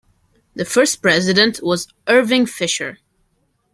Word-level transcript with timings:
The 0.55 0.65
first 0.65 1.03
president 1.03 1.59
was 1.61 1.87
Irving 2.07 2.47
Fisher. 2.47 2.97